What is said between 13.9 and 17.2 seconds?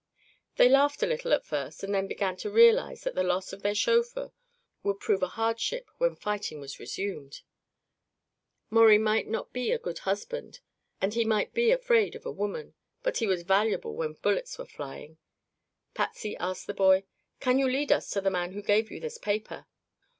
when bullets were flying. Patsy asked the boy: